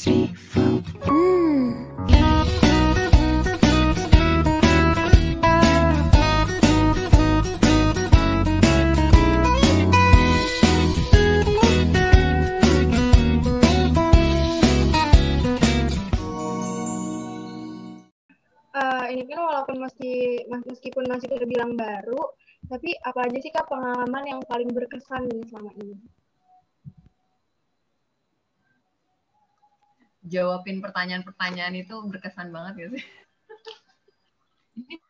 Eh, 0.00 0.16
ini 19.12 19.28
kan 19.28 19.44
walaupun 19.44 19.84
masih 19.84 20.48
mas- 20.48 20.64
meskipun 20.64 21.04
masih 21.12 21.28
terbilang 21.28 21.76
baru, 21.76 22.16
tapi 22.72 22.96
apa 23.04 23.28
aja 23.28 23.36
sih 23.36 23.52
Kak 23.52 23.68
pengalaman 23.68 24.24
yang 24.24 24.40
paling 24.48 24.72
berkesan 24.72 25.28
nih 25.28 25.44
selama 25.52 25.76
ini? 25.76 26.19
Jawabin 30.20 30.84
pertanyaan-pertanyaan 30.84 31.74
itu 31.80 31.96
berkesan 32.04 32.52
banget 32.52 32.74
ya 32.76 32.86
sih. 32.92 33.04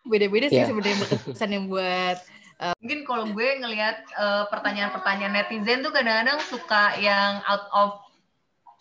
Beda-beda 0.06 0.46
sih 0.50 0.58
Iya. 0.62 0.66
sebenarnya 0.70 0.98
berkesan 1.02 1.50
yang 1.50 1.66
buat 1.70 2.18
Mungkin 2.60 3.08
kalau 3.08 3.24
gue 3.32 3.48
ngelihat 3.56 4.04
eh, 4.04 4.44
pertanyaan-pertanyaan 4.52 5.32
netizen 5.32 5.80
tuh 5.80 5.96
kadang-kadang 5.96 6.36
suka 6.44 6.92
yang 7.00 7.40
out 7.48 7.64
of 7.72 7.90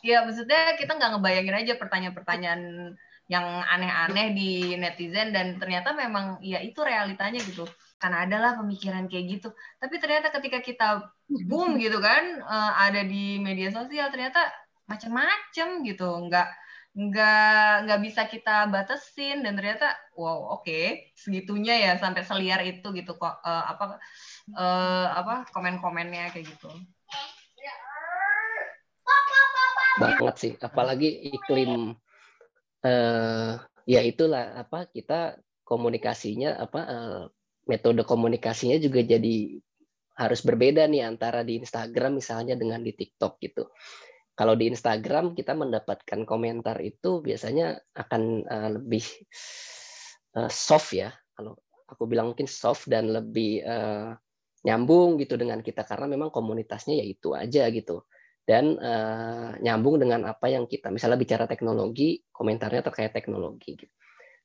ya 0.03 0.27
maksudnya 0.27 0.75
kita 0.75 0.99
nggak 0.99 1.15
ngebayangin 1.15 1.55
aja 1.63 1.73
pertanyaan-pertanyaan 1.79 2.91
yang 3.31 3.45
aneh-aneh 3.71 4.35
di 4.35 4.75
netizen 4.75 5.31
dan 5.31 5.55
ternyata 5.63 5.95
memang 5.95 6.43
ya 6.43 6.59
itu 6.59 6.83
realitanya 6.83 7.39
gitu. 7.39 7.63
Karena 8.03 8.27
adalah 8.27 8.59
pemikiran 8.59 9.07
kayak 9.07 9.39
gitu. 9.39 9.49
Tapi 9.79 9.95
ternyata 9.95 10.27
ketika 10.35 10.59
kita 10.59 10.87
boom 11.47 11.79
gitu 11.79 12.03
kan 12.03 12.35
eh, 12.43 12.71
ada 12.83 13.07
di 13.07 13.39
media 13.39 13.71
sosial 13.71 14.11
ternyata 14.11 14.43
macam-macam 14.89 15.67
gitu. 15.85 16.09
Nggak 16.27 16.49
nggak 16.89 17.85
nggak 17.85 18.01
bisa 18.01 18.21
kita 18.25 18.65
batasin 18.65 19.45
dan 19.45 19.53
ternyata 19.53 19.93
wow 20.17 20.57
oke 20.57 21.13
segitunya 21.13 21.77
ya 21.77 21.93
sampai 22.01 22.25
seliar 22.25 22.65
itu 22.65 22.89
gitu 22.97 23.13
kok 23.13 23.39
eh, 23.45 23.65
apa 23.69 24.01
eh, 24.57 25.07
apa 25.13 25.45
komen-komennya 25.53 26.33
kayak 26.33 26.49
gitu. 26.49 26.69
banget 29.99 30.35
sih 30.39 30.53
apalagi 30.63 31.11
iklim 31.35 31.93
eh 32.79 33.59
ya 33.83 34.01
itulah 34.01 34.55
apa 34.55 34.87
kita 34.87 35.37
komunikasinya 35.67 36.55
apa 36.55 36.81
eh, 36.87 37.23
metode 37.67 38.01
komunikasinya 38.07 38.79
juga 38.79 39.03
jadi 39.03 39.59
harus 40.19 40.41
berbeda 40.43 40.87
nih 40.87 41.03
antara 41.05 41.43
di 41.45 41.59
Instagram 41.59 42.19
misalnya 42.19 42.55
dengan 42.59 42.83
di 42.83 42.91
TikTok 42.91 43.39
gitu. 43.39 43.71
Kalau 44.39 44.55
di 44.55 44.71
Instagram 44.71 45.35
kita 45.35 45.51
mendapatkan 45.51 46.23
komentar 46.23 46.79
itu 46.79 47.19
biasanya 47.19 47.75
akan 47.91 48.21
eh, 48.47 48.69
lebih 48.79 49.03
eh, 50.39 50.47
soft 50.47 50.95
ya. 50.95 51.11
Kalau 51.35 51.59
aku 51.91 52.07
bilang 52.07 52.31
mungkin 52.31 52.47
soft 52.47 52.87
dan 52.87 53.11
lebih 53.11 53.59
eh, 53.59 54.15
nyambung 54.63 55.19
gitu 55.19 55.35
dengan 55.35 55.59
kita 55.59 55.83
karena 55.83 56.07
memang 56.07 56.31
komunitasnya 56.31 57.03
ya 57.03 57.05
itu 57.07 57.35
aja 57.35 57.67
gitu 57.67 58.07
dan 58.47 58.79
eh, 58.79 59.49
nyambung 59.59 59.99
dengan 59.99 60.25
apa 60.25 60.47
yang 60.49 60.65
kita 60.65 60.87
misalnya 60.89 61.19
bicara 61.19 61.45
teknologi 61.45 62.23
komentarnya 62.31 62.81
terkait 62.87 63.11
teknologi 63.11 63.75
gitu. 63.75 63.91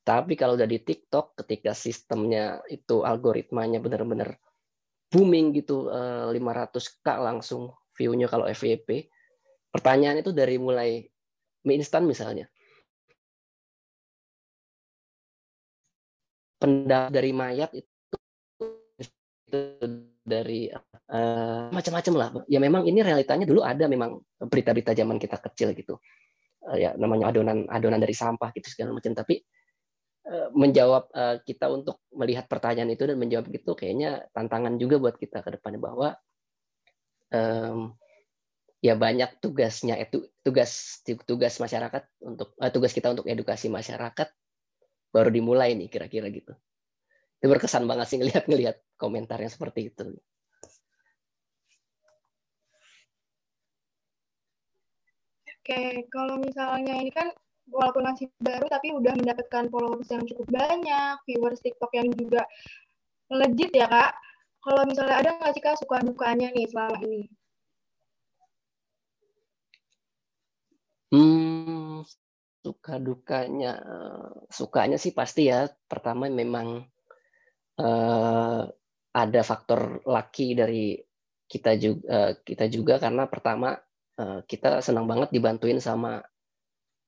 Tapi 0.04 0.36
kalau 0.36 0.60
udah 0.60 0.68
di 0.68 0.84
TikTok 0.84 1.38
ketika 1.40 1.72
sistemnya 1.72 2.60
itu 2.68 3.00
algoritmanya 3.00 3.80
benar-benar 3.80 4.36
booming 5.08 5.56
gitu 5.56 5.88
eh, 5.88 6.28
500k 6.34 7.06
langsung 7.22 7.72
view-nya 7.94 8.26
kalau 8.26 8.44
FYP 8.50 9.13
pertanyaan 9.74 10.22
itu 10.22 10.30
dari 10.30 10.54
mulai 10.54 11.02
mie 11.66 11.76
instan 11.82 12.06
misalnya 12.06 12.46
pendapat 16.64 17.12
dari 17.12 17.30
mayat 17.36 17.70
itu, 17.76 18.16
itu 18.96 19.60
dari 20.24 20.72
eh, 21.12 21.68
macam-macam 21.68 22.14
lah. 22.16 22.28
Ya 22.48 22.56
memang 22.56 22.88
ini 22.88 23.04
realitanya 23.04 23.44
dulu 23.44 23.60
ada 23.60 23.84
memang 23.84 24.16
berita-berita 24.40 24.96
zaman 24.96 25.20
kita 25.20 25.36
kecil 25.44 25.76
gitu. 25.76 26.00
Eh, 26.72 26.88
ya 26.88 26.90
namanya 26.96 27.28
adonan 27.28 27.68
adonan 27.68 28.00
dari 28.00 28.16
sampah 28.16 28.48
gitu 28.56 28.72
segala 28.72 28.96
macam. 28.96 29.12
Tapi 29.12 29.34
eh, 30.24 30.48
menjawab 30.56 31.12
kita 31.44 31.68
untuk 31.68 32.00
melihat 32.16 32.48
pertanyaan 32.48 32.96
itu 32.96 33.04
dan 33.04 33.20
menjawab 33.20 33.52
gitu 33.52 33.76
kayaknya 33.76 34.24
tantangan 34.32 34.80
juga 34.80 34.96
buat 34.96 35.20
kita 35.20 35.44
ke 35.44 35.60
depannya 35.60 35.80
bahwa 35.84 36.10
ya 38.84 38.92
banyak 38.92 39.40
tugasnya 39.40 39.96
itu 39.96 40.28
tugas 40.44 41.00
tugas 41.24 41.56
masyarakat 41.56 42.04
untuk 42.20 42.52
eh, 42.60 42.68
tugas 42.68 42.92
kita 42.92 43.16
untuk 43.16 43.24
edukasi 43.24 43.72
masyarakat 43.72 44.28
baru 45.08 45.32
dimulai 45.32 45.72
nih 45.72 45.88
kira-kira 45.88 46.28
gitu. 46.28 46.52
Itu 47.40 47.48
berkesan 47.48 47.88
banget 47.88 48.12
sih 48.12 48.18
ngelihat-ngelihat 48.20 48.76
komentar 49.00 49.40
yang 49.40 49.48
seperti 49.48 49.88
itu. 49.88 50.12
Oke, 55.48 56.04
kalau 56.12 56.36
misalnya 56.44 57.00
ini 57.00 57.08
kan 57.08 57.32
walaupun 57.72 58.04
masih 58.04 58.28
baru 58.44 58.68
tapi 58.68 58.92
udah 58.92 59.16
mendapatkan 59.16 59.72
followers 59.72 60.12
yang 60.12 60.28
cukup 60.28 60.44
banyak, 60.52 61.16
viewers 61.24 61.64
TikTok 61.64 61.88
yang 61.96 62.12
juga 62.12 62.44
legit 63.32 63.72
ya 63.72 63.88
Kak. 63.88 64.12
Kalau 64.60 64.84
misalnya 64.84 65.24
ada 65.24 65.30
nggak 65.40 65.52
sih 65.56 65.64
Kak 65.64 65.80
suka 65.80 66.04
dukanya 66.04 66.52
nih 66.52 66.68
selama 66.68 67.00
ini? 67.00 67.32
Hmm, 71.14 72.02
suka 72.64 72.94
dukanya, 73.06 73.72
sukanya 74.50 74.98
sih 74.98 75.12
pasti 75.14 75.46
ya. 75.52 75.70
Pertama 75.86 76.26
memang 76.26 76.82
eh, 77.78 78.62
ada 79.14 79.40
faktor 79.46 80.02
laki 80.16 80.58
dari 80.58 80.98
kita 81.46 81.72
juga, 81.78 82.34
kita 82.42 82.66
juga 82.66 82.94
karena 82.98 83.30
pertama 83.30 83.78
eh, 84.18 84.40
kita 84.50 84.82
senang 84.82 85.06
banget 85.06 85.30
dibantuin 85.30 85.78
sama 85.78 86.18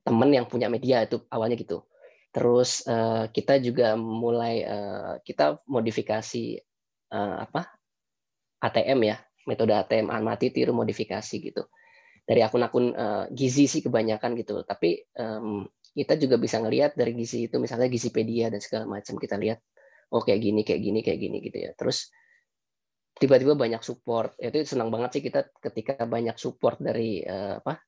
temen 0.07 0.31
yang 0.31 0.47
punya 0.47 0.71
media 0.71 1.03
itu 1.03 1.19
awalnya 1.35 1.59
gitu. 1.59 1.83
Terus 2.31 2.87
eh, 2.87 3.27
kita 3.35 3.59
juga 3.59 3.99
mulai 3.99 4.63
eh, 4.63 5.15
kita 5.27 5.67
modifikasi 5.67 6.45
eh, 7.11 7.37
apa 7.43 7.63
ATM 8.63 9.01
ya, 9.11 9.19
metode 9.51 9.75
ATM 9.75 10.15
amati 10.15 10.55
tiru 10.55 10.73
modifikasi 10.77 11.37
gitu 11.43 11.67
dari 12.27 12.43
akun-akun 12.43 12.87
uh, 12.91 13.25
gizi 13.31 13.71
sih 13.71 13.81
kebanyakan 13.87 14.35
gitu. 14.35 14.67
Tapi 14.67 14.99
um, 15.15 15.63
kita 15.95 16.19
juga 16.19 16.37
bisa 16.37 16.59
ngelihat 16.59 16.99
dari 16.99 17.15
gizi 17.15 17.47
itu 17.47 17.57
misalnya 17.63 17.87
Gizipedia 17.87 18.51
dan 18.51 18.59
segala 18.59 18.85
macam 18.85 19.15
kita 19.17 19.39
lihat 19.39 19.63
oh 20.11 20.21
kayak 20.21 20.43
gini 20.43 20.61
kayak 20.67 20.81
gini 20.83 21.01
kayak 21.07 21.19
gini 21.23 21.39
gitu 21.39 21.59
ya. 21.63 21.71
Terus 21.79 22.11
tiba-tiba 23.17 23.55
banyak 23.55 23.81
support. 23.81 24.35
Itu 24.43 24.67
senang 24.67 24.91
banget 24.91 25.17
sih 25.17 25.23
kita 25.23 25.47
ketika 25.63 26.03
banyak 26.03 26.35
support 26.37 26.83
dari 26.83 27.23
uh, 27.23 27.63
apa 27.63 27.79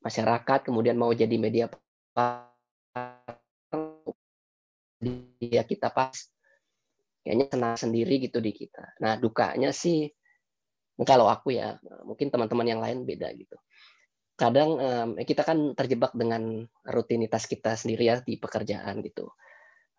masyarakat 0.00 0.70
kemudian 0.70 0.94
mau 0.96 1.10
jadi 1.10 1.36
media 1.36 1.66
dia 5.40 5.62
kita 5.66 5.90
pas 5.90 6.14
kayaknya 7.26 7.46
senang 7.52 7.74
sendiri 7.76 8.22
gitu 8.22 8.38
di 8.38 8.54
kita. 8.54 8.96
Nah, 9.02 9.18
dukanya 9.20 9.74
sih 9.74 10.08
kalau 11.04 11.28
aku 11.28 11.56
ya 11.56 11.80
mungkin 12.04 12.28
teman-teman 12.28 12.66
yang 12.68 12.80
lain 12.80 13.08
beda 13.08 13.32
gitu 13.32 13.56
kadang 14.40 14.70
um, 14.80 15.08
kita 15.20 15.44
kan 15.44 15.76
terjebak 15.76 16.16
dengan 16.16 16.64
rutinitas 16.88 17.44
kita 17.44 17.76
sendiri 17.76 18.08
ya 18.08 18.16
di 18.24 18.40
pekerjaan 18.40 19.04
gitu. 19.04 19.28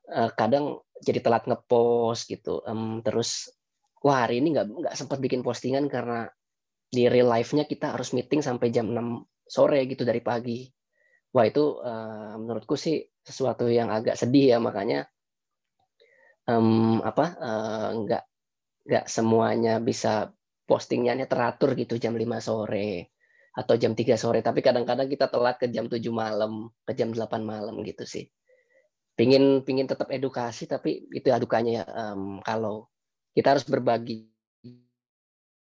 Uh, 0.09 0.33
kadang 0.33 0.81
jadi 0.97 1.21
telat 1.21 1.45
ngepost 1.45 2.25
gitu 2.25 2.59
um, 2.65 2.99
terus 3.05 3.53
wah 4.01 4.25
hari 4.25 4.41
ini 4.41 4.57
nggak 4.57 4.67
nggak 4.81 4.95
sempat 4.97 5.21
bikin 5.21 5.45
postingan 5.45 5.85
karena 5.85 6.25
di 6.89 7.05
real 7.05 7.29
life-nya 7.29 7.69
kita 7.69 7.93
harus 7.93 8.11
meeting 8.17 8.41
sampai 8.41 8.73
jam 8.73 8.89
6 8.89 8.97
sore 9.45 9.85
gitu 9.85 10.01
dari 10.03 10.19
pagi. 10.25 10.65
Wah 11.31 11.45
itu 11.47 11.79
uh, 11.79 12.35
menurutku 12.41 12.75
sih 12.75 12.99
sesuatu 13.21 13.69
yang 13.69 13.93
agak 13.93 14.17
sedih 14.17 14.51
ya 14.51 14.59
makanya 14.59 15.05
um, 16.49 16.99
apa 17.05 17.25
uh, 17.37 17.89
nggak 17.93 18.23
nggak 18.89 19.05
semuanya 19.05 19.77
bisa 19.77 20.33
postingnya 20.65 21.29
teratur 21.29 21.77
gitu 21.77 22.01
jam 22.01 22.17
5 22.17 22.25
sore 22.41 23.13
atau 23.51 23.75
jam 23.75 23.91
3 23.91 24.15
sore. 24.15 24.39
Tapi 24.39 24.63
kadang-kadang 24.63 25.07
kita 25.11 25.27
telat 25.27 25.59
ke 25.59 25.67
jam 25.67 25.87
7 25.87 25.99
malam 26.11 26.71
ke 26.87 26.91
jam 26.95 27.11
8 27.11 27.43
malam 27.43 27.83
gitu 27.83 28.07
sih. 28.07 28.27
Pingin 29.15 29.61
pingin 29.67 29.85
tetap 29.85 30.07
edukasi 30.09 30.65
tapi 30.65 31.05
itu 31.11 31.27
adukanya 31.29 31.83
ya 31.83 31.85
um, 31.91 32.39
kalau 32.41 32.87
kita 33.35 33.53
harus 33.55 33.67
berbagi 33.67 34.31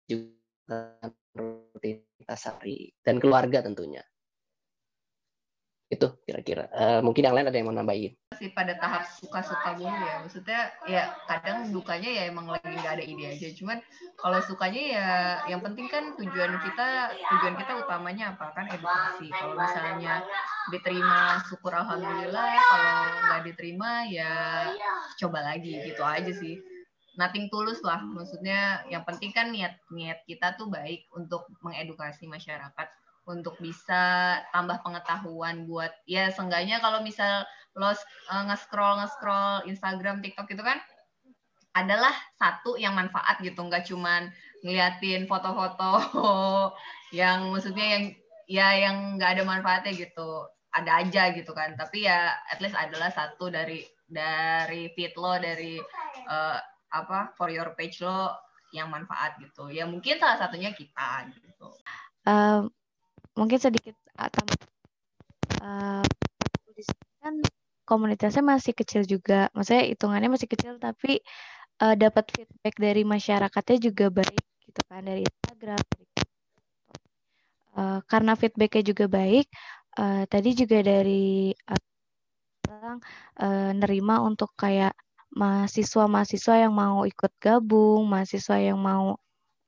juga 0.06 1.02
rutinitas 1.34 2.42
hari 2.48 2.94
dan 3.02 3.18
keluarga 3.18 3.66
tentunya 3.66 4.06
itu 5.92 6.08
kira-kira. 6.24 6.72
Uh, 6.72 7.04
mungkin 7.04 7.28
yang 7.28 7.36
lain 7.36 7.52
ada 7.52 7.58
yang 7.60 7.68
mau 7.68 7.76
nambahin? 7.76 8.16
Masih 8.32 8.56
pada 8.56 8.80
tahap 8.80 9.04
suka-suka 9.20 9.76
dulu 9.76 9.92
ya. 9.92 10.16
Maksudnya 10.24 10.60
ya 10.88 11.04
kadang 11.28 11.68
dukanya 11.68 12.08
ya 12.08 12.24
emang 12.32 12.48
lagi 12.48 12.72
nggak 12.72 12.96
ada 12.96 13.04
ide 13.04 13.36
aja. 13.36 13.52
Cuman 13.52 13.84
kalau 14.16 14.40
sukanya 14.40 14.82
ya 14.82 15.08
yang 15.52 15.60
penting 15.60 15.92
kan 15.92 16.16
tujuan 16.16 16.64
kita 16.64 17.12
tujuan 17.12 17.56
kita 17.60 17.72
utamanya 17.84 18.32
apa? 18.32 18.56
Kan 18.56 18.72
edukasi. 18.72 19.28
Kalau 19.36 19.60
misalnya 19.60 20.24
diterima 20.72 21.44
syukur 21.52 21.76
alhamdulillah. 21.76 22.50
Kalau 22.56 22.96
nggak 23.28 23.42
diterima 23.52 24.08
ya 24.08 24.32
coba 25.20 25.44
lagi. 25.44 25.76
Gitu 25.92 26.00
aja 26.00 26.32
sih. 26.32 26.56
Nothing 27.20 27.52
tulus 27.52 27.84
lah. 27.84 28.00
Maksudnya 28.00 28.88
yang 28.88 29.04
penting 29.04 29.36
kan 29.36 29.52
niat 29.52 29.76
niat 29.92 30.24
kita 30.24 30.56
tuh 30.56 30.72
baik 30.72 31.12
untuk 31.12 31.52
mengedukasi 31.60 32.32
masyarakat 32.32 32.88
untuk 33.32 33.56
bisa 33.64 34.38
tambah 34.52 34.84
pengetahuan 34.84 35.64
buat 35.64 35.96
ya 36.04 36.28
seenggaknya 36.36 36.84
kalau 36.84 37.00
misal 37.00 37.48
lo 37.80 37.88
uh, 37.88 37.96
nge-scroll 38.52 39.00
nge-scroll 39.00 39.64
Instagram, 39.72 40.20
TikTok 40.20 40.52
itu 40.52 40.60
kan 40.60 40.84
adalah 41.72 42.12
satu 42.36 42.76
yang 42.76 43.00
manfaat 43.00 43.40
gitu, 43.40 43.64
nggak 43.64 43.88
cuman 43.88 44.28
ngeliatin 44.60 45.24
foto-foto 45.24 46.04
yang 47.20 47.48
maksudnya 47.56 47.88
yang 47.96 48.04
ya 48.52 48.68
yang 48.76 48.98
nggak 49.16 49.40
ada 49.40 49.44
manfaatnya 49.48 49.96
gitu, 49.96 50.52
ada 50.76 51.00
aja 51.00 51.32
gitu 51.32 51.56
kan. 51.56 51.80
Tapi 51.80 52.04
ya 52.04 52.36
at 52.52 52.60
least 52.60 52.76
adalah 52.76 53.08
satu 53.08 53.48
dari 53.48 53.88
dari 54.04 54.92
feed 54.92 55.16
lo 55.16 55.40
dari 55.40 55.80
uh, 56.28 56.60
apa 56.92 57.32
for 57.40 57.48
your 57.48 57.72
page 57.80 58.04
lo 58.04 58.36
yang 58.76 58.92
manfaat 58.92 59.40
gitu. 59.40 59.72
Ya 59.72 59.88
mungkin 59.88 60.20
salah 60.20 60.44
satunya 60.44 60.76
kita 60.76 61.32
gitu. 61.32 61.72
Um, 62.28 62.68
mungkin 63.36 63.60
sedikit 63.60 63.96
atau 64.16 64.44
uh, 65.64 66.04
kan 67.22 67.36
komunitasnya 67.86 68.42
masih 68.42 68.74
kecil 68.74 69.04
juga, 69.06 69.52
maksudnya 69.54 69.86
hitungannya 69.92 70.30
masih 70.32 70.48
kecil 70.50 70.80
tapi 70.82 71.22
uh, 71.84 71.96
dapat 71.98 72.32
feedback 72.34 72.76
dari 72.80 73.04
masyarakatnya 73.04 73.78
juga 73.92 74.06
baik 74.10 74.44
gitu 74.66 74.82
kan 74.88 75.04
dari 75.04 75.22
Instagram. 75.28 75.82
uh, 77.78 78.00
karena 78.08 78.34
feedbacknya 78.40 78.84
juga 78.84 79.06
baik, 79.12 79.48
uh, 80.00 80.24
tadi 80.28 80.50
juga 80.56 80.80
dari 80.84 81.52
uh, 81.68 82.98
uh, 83.40 83.72
nerima 83.76 84.24
untuk 84.24 84.56
kayak 84.56 84.96
mahasiswa-mahasiswa 85.32 86.68
yang 86.68 86.74
mau 86.76 87.08
ikut 87.08 87.32
gabung, 87.40 88.04
mahasiswa 88.08 88.60
yang 88.60 88.80
mau 88.80 89.16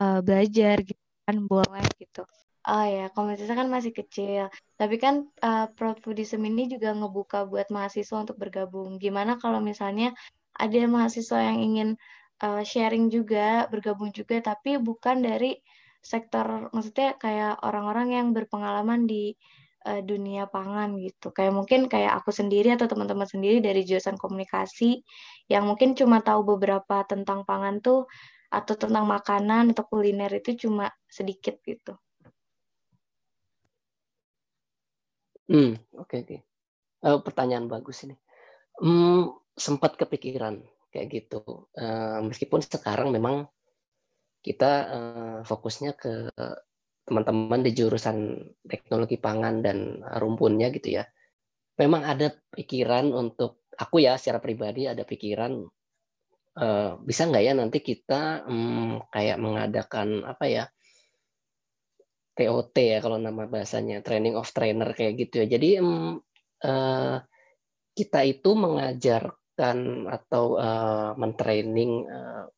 uh, 0.03 0.19
belajar 0.19 0.83
gitu 0.83 1.03
kan 1.23 1.37
boleh 1.47 1.85
gitu. 1.99 2.23
Oh 2.63 2.85
ya, 2.87 3.11
komunitasnya 3.11 3.59
kan 3.59 3.67
masih 3.67 3.91
kecil. 3.91 4.47
Tapi 4.79 4.95
kan 5.03 5.27
uh, 5.43 5.67
Proud 5.75 5.99
Foodism 5.99 6.47
ini 6.47 6.71
juga 6.71 6.95
ngebuka 6.95 7.43
buat 7.51 7.67
mahasiswa 7.67 8.15
untuk 8.23 8.39
bergabung. 8.39 8.95
Gimana 9.03 9.35
kalau 9.35 9.59
misalnya 9.59 10.15
ada 10.55 10.79
mahasiswa 10.87 11.39
yang 11.43 11.59
ingin 11.59 11.89
uh, 12.39 12.63
sharing 12.63 13.11
juga, 13.11 13.67
bergabung 13.67 14.15
juga, 14.15 14.39
tapi 14.39 14.79
bukan 14.79 15.19
dari 15.27 15.59
sektor, 15.99 16.71
maksudnya 16.71 17.19
kayak 17.19 17.59
orang-orang 17.67 18.07
yang 18.15 18.27
berpengalaman 18.31 19.11
di 19.11 19.35
uh, 19.83 19.99
dunia 19.99 20.47
pangan 20.47 20.95
gitu. 21.03 21.35
Kayak 21.35 21.53
mungkin 21.59 21.91
kayak 21.91 22.23
aku 22.23 22.31
sendiri 22.31 22.79
atau 22.79 22.87
teman-teman 22.87 23.27
sendiri 23.27 23.59
dari 23.59 23.83
jurusan 23.83 24.15
komunikasi 24.15 25.03
yang 25.51 25.67
mungkin 25.67 25.99
cuma 25.99 26.23
tahu 26.23 26.55
beberapa 26.55 27.03
tentang 27.11 27.43
pangan 27.43 27.83
tuh 27.83 28.07
atau 28.47 28.75
tentang 28.79 29.03
makanan 29.03 29.75
atau 29.75 29.83
kuliner 29.83 30.31
itu 30.31 30.67
cuma 30.67 30.87
sedikit 31.11 31.59
gitu. 31.67 31.99
Hmm, 35.51 35.75
oke 35.99 36.15
oke. 36.23 36.37
Uh, 37.03 37.19
pertanyaan 37.19 37.67
bagus 37.67 38.07
ini. 38.07 38.15
Hmm, 38.79 39.31
sempat 39.53 39.99
kepikiran 39.99 40.63
kayak 40.93 41.07
gitu. 41.11 41.67
Uh, 41.75 42.23
meskipun 42.25 42.63
sekarang 42.63 43.11
memang 43.11 43.47
kita 44.43 44.71
uh, 44.91 45.39
fokusnya 45.47 45.95
ke 45.95 46.31
teman-teman 47.03 47.63
di 47.63 47.71
jurusan 47.75 48.39
teknologi 48.63 49.19
pangan 49.19 49.59
dan 49.59 49.99
rumpunnya 50.19 50.71
gitu 50.71 50.99
ya. 50.99 51.03
Memang 51.79 52.07
ada 52.07 52.31
pikiran 52.53 53.11
untuk 53.11 53.67
aku 53.75 54.03
ya 54.03 54.15
secara 54.15 54.39
pribadi 54.39 54.87
ada 54.87 55.03
pikiran 55.03 55.65
uh, 56.59 56.91
bisa 57.01 57.27
nggak 57.27 57.43
ya 57.43 57.53
nanti 57.57 57.79
kita 57.81 58.45
um, 58.45 59.01
kayak 59.09 59.37
mengadakan 59.41 60.23
apa 60.23 60.45
ya 60.45 60.63
TOT 62.33 62.75
ya 62.81 62.97
kalau 62.97 63.21
nama 63.21 63.45
bahasanya 63.45 64.01
training 64.01 64.33
of 64.33 64.49
trainer 64.49 64.89
kayak 64.97 65.21
gitu 65.21 65.45
ya. 65.45 65.57
Jadi 65.57 65.69
um, 65.77 66.17
uh, 66.65 67.17
kita 67.93 68.19
itu 68.25 68.57
mengajarkan 68.57 70.09
atau 70.09 70.57
uh, 70.57 71.13
mentraining 71.13 72.09
uh, 72.09 72.49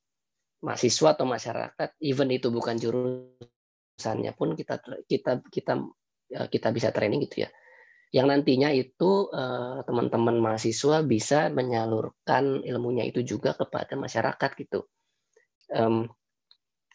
mahasiswa 0.63 1.13
atau 1.13 1.27
masyarakat 1.27 1.89
even 1.99 2.31
itu 2.31 2.47
bukan 2.49 2.79
jurusannya 2.79 4.31
pun 4.33 4.55
kita 4.55 4.79
kita 5.05 5.43
kita 5.51 5.73
kita 6.49 6.67
bisa 6.73 6.89
training 6.89 7.21
gitu 7.27 7.45
ya. 7.45 7.49
Yang 8.15 8.27
nantinya 8.31 8.69
itu 8.71 9.27
teman-teman 9.83 10.39
mahasiswa 10.39 11.03
bisa 11.03 11.51
menyalurkan 11.51 12.63
ilmunya 12.63 13.03
itu 13.03 13.27
juga 13.27 13.51
kepada 13.53 13.99
masyarakat 13.99 14.51
gitu. 14.55 14.87
Um, 15.67 16.07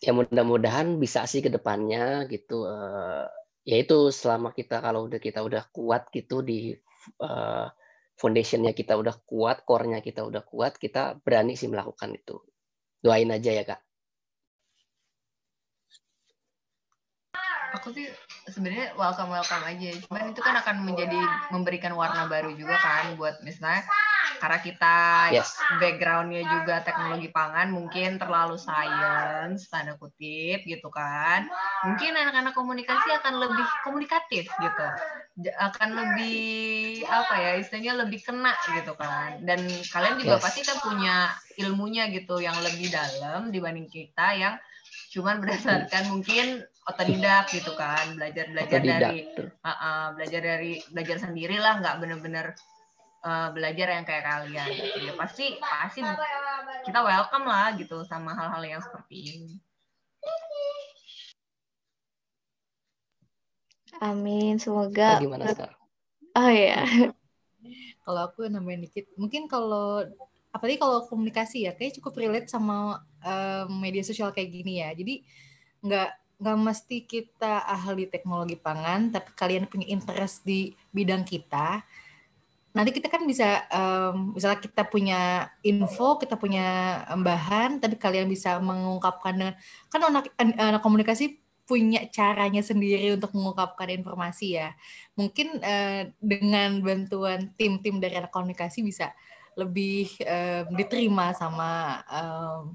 ya 0.00 0.16
mudah-mudahan 0.16 0.96
bisa 0.96 1.28
sih 1.28 1.44
ke 1.44 1.52
depannya 1.52 2.24
gitu 2.32 2.64
uh, 2.64 3.28
yaitu 3.68 4.08
selama 4.08 4.56
kita 4.56 4.80
kalau 4.80 5.04
udah 5.04 5.20
kita 5.20 5.44
udah 5.44 5.68
kuat 5.68 6.08
gitu 6.08 6.40
di 6.40 6.72
uh, 7.20 7.68
foundationnya 8.16 8.72
kita 8.72 8.96
udah 8.96 9.16
kuat 9.28 9.64
core-nya 9.68 10.00
kita 10.00 10.24
udah 10.24 10.40
kuat 10.44 10.80
kita 10.80 11.20
berani 11.20 11.56
sih 11.56 11.68
melakukan 11.68 12.16
itu. 12.16 12.40
Doain 13.00 13.28
aja 13.28 13.52
ya 13.52 13.64
kak. 13.64 13.80
Aku 17.80 17.94
sih 17.94 18.08
sebenarnya 18.48 18.96
welcome 18.96 19.32
welcome 19.32 19.64
aja. 19.68 19.88
Cuman 20.04 20.32
itu 20.32 20.40
kan 20.40 20.56
akan 20.60 20.76
menjadi 20.84 21.20
memberikan 21.52 21.92
warna 21.96 22.28
baru 22.28 22.52
juga 22.56 22.76
kan 22.76 23.16
buat 23.16 23.40
misalnya 23.40 23.84
karena 24.40 24.58
kita 24.64 24.96
yes. 25.36 25.60
backgroundnya 25.76 26.42
juga 26.48 26.80
teknologi 26.80 27.28
pangan 27.28 27.68
mungkin 27.68 28.16
terlalu 28.16 28.56
science 28.56 29.68
tanda 29.68 30.00
kutip 30.00 30.64
gitu 30.64 30.88
kan. 30.88 31.44
Mungkin 31.84 32.16
anak-anak 32.16 32.56
komunikasi 32.56 33.12
akan 33.20 33.36
lebih 33.36 33.66
komunikatif 33.84 34.48
gitu. 34.48 34.86
Akan 35.60 35.92
lebih 35.92 37.04
apa 37.04 37.34
ya 37.36 37.50
istilahnya 37.60 38.00
lebih 38.00 38.24
kena 38.24 38.56
gitu 38.72 38.96
kan. 38.96 39.44
Dan 39.44 39.60
kalian 39.92 40.16
juga 40.16 40.40
yes. 40.40 40.42
pasti 40.42 40.60
kan 40.64 40.78
punya 40.80 41.16
ilmunya 41.60 42.08
gitu 42.08 42.40
yang 42.40 42.56
lebih 42.64 42.88
dalam 42.88 43.52
dibanding 43.52 43.92
kita 43.92 44.40
yang 44.40 44.56
cuman 45.12 45.42
berdasarkan 45.42 46.08
mungkin 46.08 46.64
otodidak 46.88 47.52
gitu 47.52 47.76
kan. 47.76 48.16
Belajar 48.16 48.48
belajar 48.48 48.80
dari 48.80 49.28
uh, 49.36 49.68
uh, 49.68 50.04
belajar 50.16 50.40
dari 50.40 50.80
belajar 50.88 51.28
sendiri 51.28 51.60
lah 51.60 51.76
nggak 51.84 51.96
bener-bener 52.00 52.56
uh, 53.24 53.48
belajar 53.54 53.92
yang 53.94 54.04
kayak 54.04 54.24
kalian 54.24 54.68
gitu 54.72 54.98
ya. 55.10 55.12
Pasti 55.16 55.56
pasti 55.60 56.00
kita 56.86 57.00
welcome 57.04 57.46
lah 57.46 57.76
gitu 57.76 58.04
sama 58.08 58.32
hal-hal 58.36 58.78
yang 58.78 58.82
seperti 58.82 59.16
ini. 59.36 59.54
Amin 64.00 64.56
semoga 64.56 65.18
oh, 65.18 65.20
gimana 65.20 65.52
sekarang 65.52 65.80
oh 66.36 66.50
ya 66.50 66.82
kalau 68.06 68.20
aku 68.26 68.46
nambahin 68.48 68.86
dikit 68.86 69.06
mungkin 69.18 69.44
kalau 69.50 70.06
apalagi 70.50 70.78
kalau 70.80 71.06
komunikasi 71.06 71.68
ya 71.68 71.72
kayak 71.76 72.00
cukup 72.00 72.18
relate 72.18 72.48
sama 72.50 73.02
um, 73.22 73.70
media 73.78 74.02
sosial 74.02 74.34
kayak 74.34 74.50
gini 74.50 74.82
ya. 74.82 74.90
Jadi 74.90 75.22
nggak 75.86 76.10
nggak 76.40 76.58
mesti 76.58 77.04
kita 77.04 77.62
ahli 77.68 78.08
teknologi 78.08 78.56
pangan 78.56 79.12
tapi 79.12 79.30
kalian 79.36 79.68
punya 79.68 79.86
interest 79.92 80.42
di 80.42 80.72
bidang 80.90 81.22
kita 81.22 81.84
nanti 82.70 82.94
kita 82.94 83.10
kan 83.10 83.26
bisa 83.26 83.66
um, 83.74 84.38
misalnya 84.38 84.62
kita 84.62 84.86
punya 84.86 85.50
info 85.66 86.22
kita 86.22 86.38
punya 86.38 87.02
bahan 87.18 87.82
tapi 87.82 87.98
kalian 87.98 88.30
bisa 88.30 88.62
mengungkapkan 88.62 89.58
kan 89.90 90.00
anak, 90.06 90.30
anak 90.38 90.78
komunikasi 90.78 91.42
punya 91.70 92.02
caranya 92.10 92.66
sendiri 92.66 93.14
untuk 93.14 93.30
mengungkapkan 93.30 93.94
informasi 93.94 94.58
ya. 94.58 94.74
Mungkin 95.14 95.62
uh, 95.62 96.10
dengan 96.18 96.82
bantuan 96.82 97.54
tim-tim 97.54 98.02
dari 98.02 98.18
anak 98.18 98.34
komunikasi 98.34 98.82
bisa 98.82 99.14
lebih 99.54 100.10
um, 100.26 100.74
diterima 100.74 101.30
sama 101.30 102.02
um, 102.10 102.74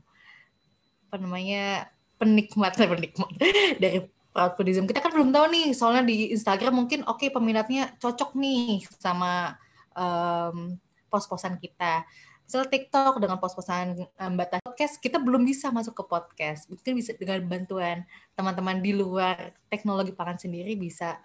apa 1.11 1.15
namanya 1.19 1.91
penikmat 2.15 2.79
penikmat 2.79 3.31
dari 3.83 4.07
proud 4.31 4.55
foodism. 4.55 4.87
Kita 4.87 5.03
kan 5.03 5.11
belum 5.11 5.35
tahu 5.35 5.45
nih 5.51 5.67
soalnya 5.75 6.07
di 6.07 6.31
Instagram 6.31 6.83
mungkin 6.83 7.03
oke 7.03 7.19
okay, 7.19 7.29
peminatnya 7.31 7.99
cocok 7.99 8.31
nih 8.39 8.83
sama 8.95 9.59
um, 9.95 10.75
pos-posan 11.09 11.57
kita. 11.57 12.03
Misal 12.45 12.69
TikTok 12.69 13.17
dengan 13.17 13.41
pos-posan 13.41 13.97
um, 13.97 14.33
batas 14.37 14.61
podcast, 14.61 15.01
kita 15.01 15.17
belum 15.17 15.41
bisa 15.41 15.73
masuk 15.73 15.97
ke 15.97 16.03
podcast. 16.05 16.69
Mungkin 16.69 16.93
bisa 16.93 17.17
dengan 17.17 17.41
bantuan 17.49 18.05
teman-teman 18.37 18.83
di 18.85 18.93
luar 18.93 19.55
teknologi 19.65 20.13
pangan 20.13 20.37
sendiri 20.37 20.77
bisa 20.77 21.17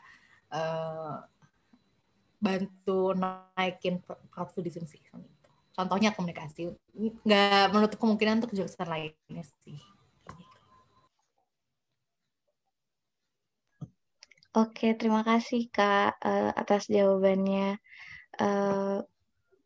uh, 0.48 1.20
bantu 2.40 3.12
naikin 3.12 4.00
proud 4.32 4.48
Foodism 4.56 4.88
sih. 4.88 5.02
Contohnya 5.76 6.16
komunikasi, 6.16 6.72
nggak 7.26 7.68
menutup 7.68 8.00
kemungkinan 8.00 8.40
untuk 8.40 8.56
jurusan 8.56 8.88
lainnya 8.88 9.44
sih. 9.60 9.76
Oke, 14.50 14.98
terima 14.98 15.22
kasih 15.22 15.70
Kak 15.70 16.18
uh, 16.26 16.50
atas 16.58 16.90
jawabannya. 16.90 17.78
Uh, 18.38 19.02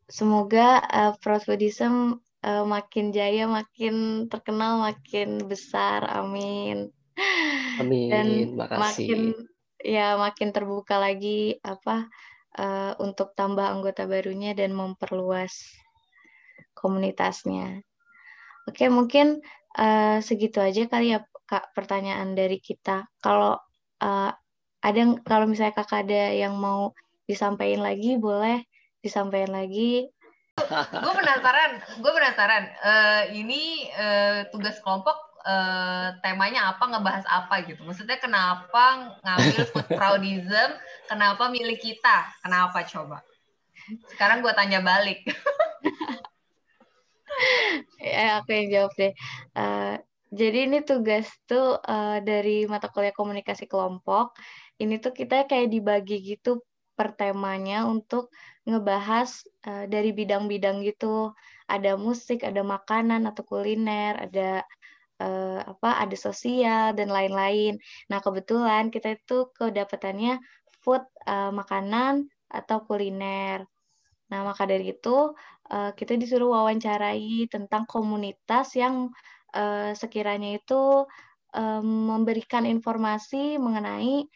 semoga 0.09 0.81
uh, 0.85 1.13
Proud 1.19 1.45
Buddhism 1.45 2.21
uh, 2.45 2.65
makin 2.65 3.09
jaya, 3.09 3.49
makin 3.49 4.25
terkenal, 4.29 4.81
makin 4.81 5.45
besar. 5.45 6.05
Amin. 6.05 6.89
Amin. 7.81 8.09
Dan 8.09 8.27
Makasih. 8.55 8.79
makin 8.79 9.21
ya 9.85 10.17
makin 10.17 10.49
terbuka 10.49 10.97
lagi 10.97 11.61
apa 11.61 12.09
uh, 12.57 12.93
untuk 13.01 13.37
tambah 13.37 13.65
anggota 13.65 14.09
barunya 14.09 14.57
dan 14.57 14.73
memperluas 14.73 15.53
komunitasnya. 16.73 17.85
Oke, 18.65 18.89
mungkin 18.89 19.41
uh, 19.77 20.17
segitu 20.25 20.57
aja 20.57 20.89
kali 20.89 21.13
ya 21.13 21.21
Kak 21.45 21.77
pertanyaan 21.77 22.33
dari 22.33 22.57
kita. 22.57 23.05
Kalau 23.21 23.53
uh, 24.01 24.31
ada 24.81 25.01
kalau 25.21 25.45
misalnya 25.45 25.77
kakak 25.77 26.09
ada 26.09 26.33
yang 26.33 26.57
mau 26.57 26.93
disampaikan 27.25 27.81
lagi 27.81 28.17
boleh 28.17 28.61
disampaikan 29.01 29.53
lagi. 29.53 30.09
Gue 31.03 31.13
penasaran 31.13 31.83
gue 31.99 32.11
penasaran 32.15 32.63
uh, 32.79 33.23
ini 33.35 33.91
uh, 33.91 34.47
tugas 34.49 34.79
kelompok 34.79 35.17
uh, 35.43 36.15
temanya 36.23 36.73
apa 36.73 36.83
ngebahas 36.89 37.25
apa 37.27 37.67
gitu? 37.67 37.83
Maksudnya 37.83 38.17
kenapa 38.17 39.13
ngambil 39.21 39.63
food 39.69 39.87
proudism 39.91 40.69
kenapa 41.11 41.51
milih 41.51 41.77
kita? 41.77 42.31
Kenapa 42.39 42.87
coba? 42.87 43.19
Sekarang 44.09 44.39
gue 44.41 44.53
tanya 44.55 44.81
balik. 44.81 45.21
Ya 47.99 48.39
aku 48.39 48.55
yang 48.55 48.67
jawab 48.71 48.91
deh. 48.95 49.11
Uh, 49.51 49.99
jadi 50.31 50.71
ini 50.71 50.83
tugas 50.87 51.27
tuh 51.43 51.79
uh, 51.83 52.17
dari 52.23 52.63
mata 52.63 52.87
kuliah 52.87 53.11
komunikasi 53.11 53.67
kelompok 53.67 54.35
ini 54.79 54.99
tuh 54.99 55.15
kita 55.15 55.47
kayak 55.47 55.71
dibagi 55.71 56.19
gitu 56.35 56.63
per 56.95 57.13
temanya 57.19 57.83
untuk 57.85 58.31
ngebahas 58.65 59.45
uh, 59.67 59.85
dari 59.85 60.15
bidang-bidang 60.15 60.81
gitu. 60.87 61.35
Ada 61.67 61.99
musik, 61.99 62.41
ada 62.47 62.63
makanan 62.63 63.27
atau 63.29 63.43
kuliner, 63.45 64.15
ada 64.17 64.63
uh, 65.21 65.59
apa, 65.61 66.01
ada 66.01 66.15
sosial 66.17 66.95
dan 66.97 67.11
lain-lain. 67.11 67.77
Nah, 68.09 68.19
kebetulan 68.23 68.89
kita 68.89 69.19
itu 69.19 69.51
kedapatannya 69.53 70.39
food 70.81 71.03
uh, 71.27 71.51
makanan 71.51 72.31
atau 72.49 72.81
kuliner. 72.87 73.67
Nah, 74.31 74.41
maka 74.41 74.65
dari 74.65 74.95
itu 74.95 75.35
uh, 75.69 75.91
kita 75.93 76.17
disuruh 76.17 76.57
wawancarai 76.57 77.45
tentang 77.51 77.85
komunitas 77.85 78.73
yang 78.73 79.13
uh, 79.53 79.91
sekiranya 79.93 80.57
itu 80.57 81.05
memberikan 81.55 82.67
informasi 82.67 83.55
mengenai 83.55 84.27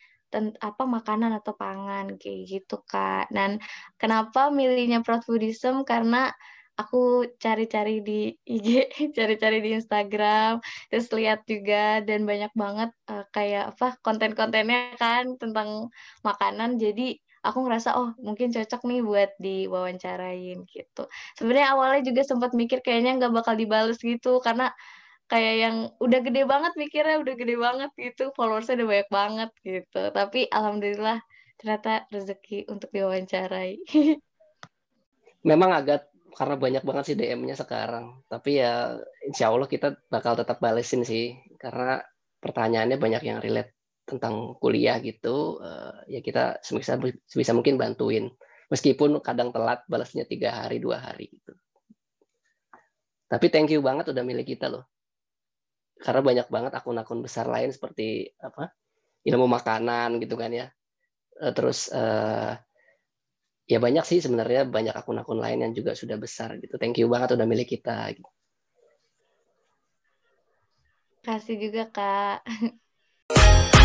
apa 0.61 0.83
makanan 0.85 1.31
atau 1.39 1.53
pangan 1.57 2.15
kayak 2.21 2.39
gitu 2.47 2.81
kak. 2.85 3.29
Dan 3.33 3.59
kenapa 3.97 4.53
milihnya 4.53 5.01
Proud 5.05 5.25
Foodism 5.25 5.83
karena 5.83 6.31
aku 6.79 7.27
cari-cari 7.43 7.99
di 7.99 8.31
IG, 8.47 8.67
cari-cari 9.17 9.59
di 9.59 9.75
Instagram, 9.75 10.63
terus 10.87 11.11
lihat 11.11 11.43
juga 11.43 11.99
dan 12.07 12.23
banyak 12.23 12.55
banget 12.55 12.89
uh, 13.11 13.27
kayak 13.35 13.75
apa 13.75 13.99
konten-kontennya 13.99 14.95
kan 14.95 15.35
tentang 15.35 15.91
makanan. 16.23 16.79
Jadi 16.79 17.19
aku 17.43 17.67
ngerasa 17.67 17.95
oh 17.99 18.15
mungkin 18.23 18.51
cocok 18.55 18.81
nih 18.87 19.01
buat 19.03 19.31
diwawancarain 19.43 20.63
gitu. 20.71 21.03
Sebenarnya 21.35 21.67
awalnya 21.75 22.01
juga 22.07 22.21
sempat 22.23 22.51
mikir 22.55 22.79
kayaknya 22.79 23.19
nggak 23.19 23.33
bakal 23.43 23.55
dibales 23.59 23.99
gitu 23.99 24.39
karena 24.39 24.71
kayak 25.29 25.55
yang 25.61 25.75
udah 26.01 26.19
gede 26.25 26.41
banget 26.49 26.73
mikirnya 26.73 27.21
udah 27.21 27.35
gede 27.37 27.55
banget 27.55 27.91
gitu 27.93 28.33
followersnya 28.33 28.81
udah 28.81 28.89
banyak 28.89 29.09
banget 29.13 29.49
gitu. 29.61 30.01
Tapi 30.09 30.49
alhamdulillah 30.49 31.21
ternyata 31.61 32.09
rezeki 32.09 32.65
untuk 32.65 32.89
diwawancarai. 32.89 33.77
Memang 35.49 35.71
agak 35.71 36.09
karena 36.33 36.55
banyak 36.57 36.83
banget 36.83 37.03
sih 37.13 37.15
DM-nya 37.15 37.53
sekarang. 37.53 38.25
Tapi 38.25 38.57
ya 38.57 38.97
insya 39.21 39.53
Allah 39.53 39.69
kita 39.69 40.01
bakal 40.09 40.33
tetap 40.33 40.57
balesin 40.57 41.05
sih. 41.05 41.37
Karena 41.61 42.01
pertanyaannya 42.41 42.97
banyak 42.97 43.23
yang 43.23 43.37
relate 43.37 43.77
tentang 44.09 44.57
kuliah 44.57 44.97
gitu. 44.97 45.61
Uh, 45.61 45.93
ya 46.09 46.25
kita 46.25 46.57
sebisa 46.65 46.97
sebisa 47.29 47.53
mungkin 47.53 47.77
bantuin. 47.77 48.33
Meskipun 48.73 49.21
kadang 49.21 49.53
telat 49.53 49.85
balasnya 49.85 50.25
tiga 50.25 50.65
hari 50.65 50.81
dua 50.81 50.97
hari 50.97 51.29
gitu. 51.29 51.53
Tapi 53.29 53.45
thank 53.53 53.69
you 53.69 53.85
banget 53.85 54.09
udah 54.09 54.25
milih 54.25 54.41
kita 54.41 54.73
loh 54.73 54.89
karena 55.99 56.21
banyak 56.23 56.47
banget 56.47 56.71
akun-akun 56.79 57.19
besar 57.19 57.45
lain 57.51 57.75
seperti 57.75 58.31
apa 58.39 58.71
ilmu 59.27 59.45
makanan 59.51 60.23
gitu 60.23 60.39
kan 60.39 60.51
ya. 60.55 60.67
Eh, 61.39 61.53
terus 61.55 61.91
uh, 61.91 62.55
ya 63.67 63.77
banyak 63.77 64.03
sih 64.07 64.19
sebenarnya 64.23 64.65
banyak 64.65 64.95
akun-akun 64.95 65.39
lain 65.39 65.59
yang 65.67 65.73
juga 65.75 65.93
sudah 65.93 66.15
besar 66.15 66.55
gitu. 66.63 66.79
Thank 66.79 67.03
you 67.03 67.11
banget 67.11 67.35
udah 67.35 67.47
milih 67.47 67.67
kita. 67.67 68.15
Kasih 71.19 71.59
juga 71.59 71.83
kak 71.91 72.47